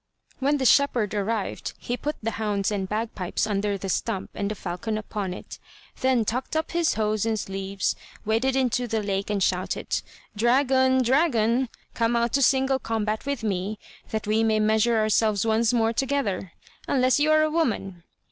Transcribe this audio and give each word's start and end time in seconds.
When 0.39 0.57
the 0.57 0.65
shepherd 0.65 1.13
arrived, 1.13 1.73
he 1.77 1.95
put 1.95 2.15
the 2.23 2.31
hounds 2.31 2.71
and 2.71 2.89
bagpipes 2.89 3.45
under 3.45 3.77
the 3.77 3.87
stump 3.87 4.31
and 4.33 4.49
the 4.49 4.55
falcon 4.55 4.97
upon 4.97 5.31
it, 5.31 5.59
then 5.99 6.25
tucked 6.25 6.55
up 6.55 6.71
his 6.71 6.95
hose 6.95 7.23
and 7.23 7.39
sleeves 7.39 7.95
waded 8.25 8.55
into 8.55 8.87
the 8.87 9.03
lake 9.03 9.29
and 9.29 9.43
shouted: 9.43 10.01
"Dragon, 10.35 11.03
dragon! 11.03 11.69
come 11.93 12.15
out 12.15 12.33
to 12.33 12.41
single 12.41 12.79
combat 12.79 13.27
with 13.27 13.43
me, 13.43 13.77
that 14.09 14.25
we 14.25 14.43
may 14.43 14.59
measure 14.59 14.97
ourselves 14.97 15.45
once 15.45 15.71
more 15.71 15.93
together, 15.93 16.53
unless 16.87 17.19
you 17.19 17.29
are 17.29 17.43
a 17.43 17.51
woman!" 17.51 18.01